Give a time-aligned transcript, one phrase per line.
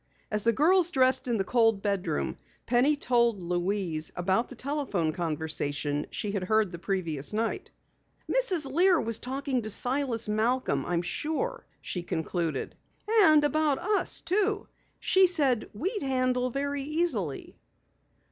[0.31, 6.07] As the girls dressed in the cold bedroom, Penny told Louise of the telephone conversation
[6.09, 7.69] she had heard the previous night.
[8.27, 8.65] "Mrs.
[8.65, 12.73] Lear was talking to Silas Malcom I'm sure," she concluded.
[13.07, 14.67] "And about us too!
[14.99, 17.55] She said we'd handle very easily."